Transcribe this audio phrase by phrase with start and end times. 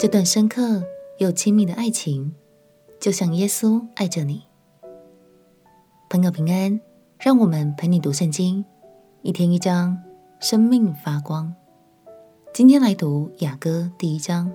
[0.00, 0.82] 这段深刻
[1.18, 2.32] 又亲密的爱情，
[2.98, 4.44] 就像耶稣爱着你。
[6.08, 6.80] 朋友平安，
[7.18, 8.64] 让我们陪你读圣经，
[9.20, 9.98] 一天一章，
[10.40, 11.54] 生命发光。
[12.54, 14.50] 今天来读雅歌第一章。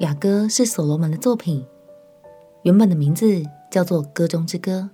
[0.00, 1.64] 雅歌是所罗门的作品，
[2.62, 4.90] 原本的名字叫做《歌中之歌》，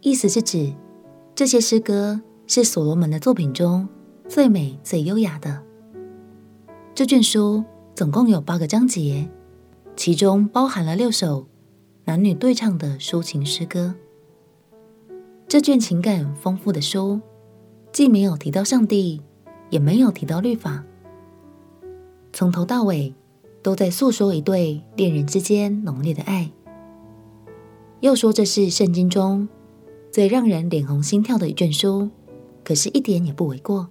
[0.00, 0.72] 意思是指
[1.34, 3.86] 这些诗歌是所罗门的作品中
[4.26, 5.62] 最美、最优雅的。
[6.94, 7.64] 这卷书
[7.96, 9.28] 总共有八个章节，
[9.96, 11.44] 其中包含了六首
[12.04, 13.92] 男女对唱的抒情诗歌。
[15.48, 17.20] 这卷情感丰富的书，
[17.90, 19.20] 既没有提到上帝，
[19.70, 20.84] 也没有提到律法，
[22.32, 23.12] 从头到尾
[23.60, 26.48] 都在诉说一对恋人之间浓烈的爱。
[27.98, 29.48] 又说这是圣经中
[30.12, 32.08] 最让人脸红心跳的一卷书，
[32.62, 33.88] 可是一点也不为过。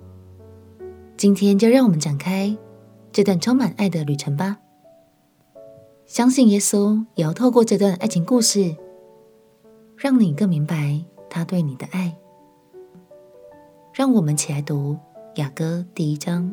[1.18, 2.56] 今天就让我们展开。
[3.14, 4.58] 这段充满爱的旅程吧，
[6.08, 8.76] 相信耶稣也要透过这段爱情故事，
[9.96, 12.18] 让你更明白他对你的爱。
[13.94, 14.98] 让我们起来读
[15.36, 16.52] 雅歌第一章。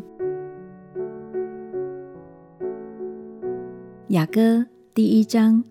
[4.09, 5.65] 雅歌第一章，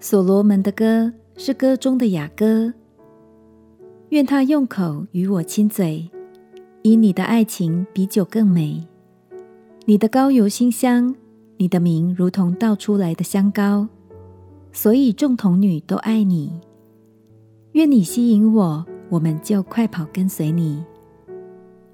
[0.00, 2.74] 所罗门的歌是歌中的雅歌，
[4.08, 6.10] 愿他用口与我亲嘴。
[6.82, 8.86] 以你的爱情比酒更美，
[9.84, 11.14] 你的膏油馨香，
[11.58, 13.86] 你的名如同倒出来的香膏，
[14.72, 16.58] 所以众童女都爱你。
[17.72, 20.82] 愿你吸引我，我们就快跑跟随你。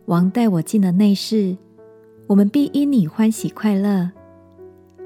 [0.04, 1.56] 王带我进了内室，
[2.28, 4.12] 我们必因你欢喜快乐。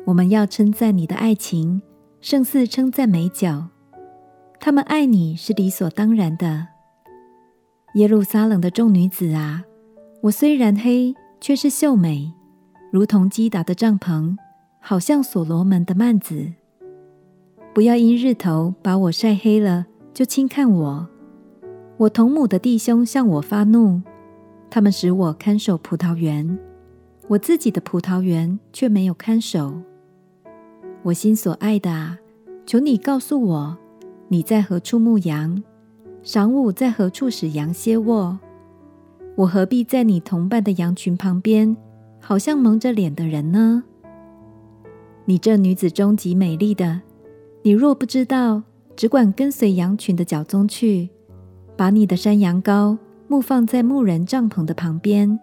[0.04, 1.80] 我们要称赞你的爱情，
[2.20, 3.64] 胜似称赞美酒。
[4.60, 6.66] 他们爱你是理所当然的。
[7.94, 9.64] 耶路撒冷的众女子啊！
[10.22, 12.30] 我虽然黑，却是秀美，
[12.90, 14.36] 如同基达的帐篷，
[14.78, 16.52] 好像所罗门的幔子。
[17.72, 21.08] 不要因日头把我晒黑了，就轻看我。
[21.96, 24.02] 我同母的弟兄向我发怒，
[24.68, 26.58] 他们使我看守葡萄园，
[27.28, 29.80] 我自己的葡萄园却没有看守。
[31.02, 32.18] 我心所爱的啊，
[32.66, 33.78] 求你告诉我，
[34.28, 35.62] 你在何处牧羊？
[36.22, 38.38] 晌午在何处使羊歇卧？
[39.40, 41.74] 我何必在你同伴的羊群旁边，
[42.20, 43.82] 好像蒙着脸的人呢？
[45.24, 47.00] 你这女子中极美丽的，
[47.62, 48.62] 你若不知道，
[48.94, 51.08] 只管跟随羊群的脚踪去，
[51.74, 55.40] 把你的山羊羔牧放在牧人帐篷的旁边。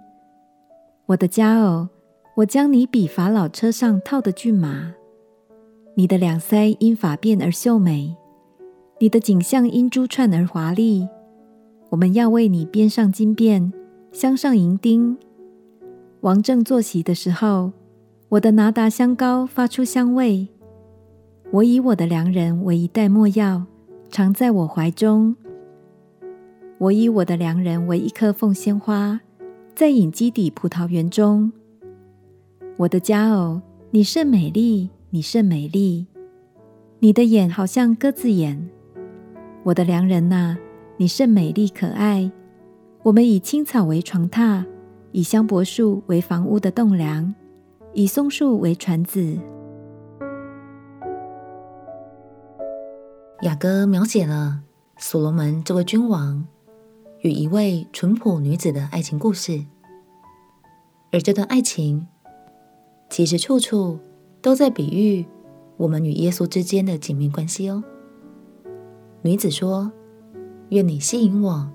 [1.07, 1.87] 我的佳偶，
[2.35, 4.93] 我将你比法老车上套的骏马。
[5.95, 8.15] 你的两腮因发辫而秀美，
[8.99, 11.07] 你的颈项因珠串而华丽。
[11.89, 13.71] 我们要为你编上金辫。
[14.17, 15.15] 镶上银钉，
[16.21, 17.71] 王正坐席的时候，
[18.29, 20.47] 我的拿达香膏发出香味。
[21.51, 23.67] 我以我的良人为一袋墨药，
[24.09, 25.35] 藏在我怀中。
[26.79, 29.21] 我以我的良人为一棵凤仙花，
[29.75, 31.51] 在隐基底葡萄园中。
[32.77, 33.61] 我的佳偶，
[33.91, 36.07] 你甚美丽，你甚美丽，
[36.97, 38.67] 你的眼好像鸽子眼。
[39.61, 40.57] 我的良人哪，
[40.97, 42.31] 你甚美丽可爱。
[43.07, 44.65] 我们以青草为床榻，
[45.13, 47.33] 以香柏树为房屋的栋梁，
[47.93, 49.39] 以松树为椽子。
[53.43, 54.59] 雅歌描写了
[54.97, 56.45] 所罗门这位君王
[57.21, 59.63] 与一位淳朴女子的爱情故事，
[61.13, 62.05] 而这段爱情
[63.09, 63.97] 其实处处
[64.41, 65.25] 都在比喻
[65.77, 67.81] 我们与耶稣之间的紧密关系哦。
[69.21, 69.93] 女子说
[70.71, 71.71] ：“愿你吸引我。”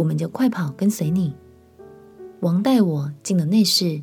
[0.00, 1.34] 我们就快跑跟随你，
[2.40, 4.00] 王带我进了内室，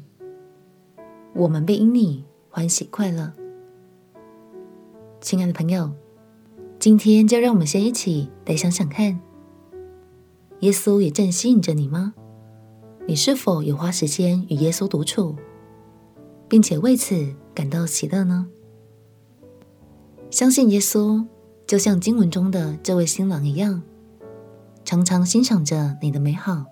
[1.34, 3.34] 我们被因你欢喜快乐。
[5.20, 5.90] 亲爱的朋友，
[6.78, 9.20] 今天就让我们先一起来想想看，
[10.60, 12.14] 耶稣也正吸引着你吗？
[13.08, 15.36] 你是否有花时间与耶稣独处，
[16.48, 18.48] 并且为此感到喜乐呢？
[20.30, 21.26] 相信耶稣，
[21.66, 23.82] 就像经文中的这位新郎一样。
[24.88, 26.64] 常常欣赏着你的美好，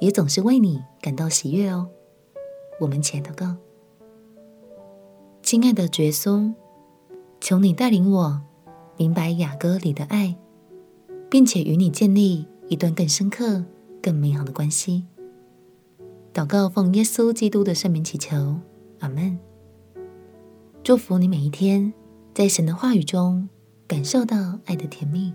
[0.00, 1.88] 也总是为你感到喜悦哦。
[2.78, 3.56] 我们且祷告，
[5.42, 6.54] 亲爱的觉松，
[7.40, 8.40] 求你带领我
[8.96, 10.36] 明白雅歌里的爱，
[11.28, 13.64] 并且与你建立一段更深刻、
[14.00, 15.04] 更美好的关系。
[16.32, 18.60] 祷告奉耶稣基督的圣名祈求，
[19.00, 19.36] 阿门。
[20.84, 21.92] 祝福你每一天
[22.32, 23.48] 在神的话语中
[23.88, 25.34] 感受到爱的甜蜜。